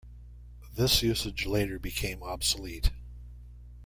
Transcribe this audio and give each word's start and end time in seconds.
This 0.73 1.03
usage 1.03 1.45
later 1.45 1.77
became 1.77 2.23
obsolete. 2.23 2.89